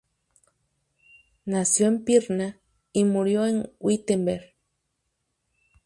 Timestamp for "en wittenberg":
3.45-4.55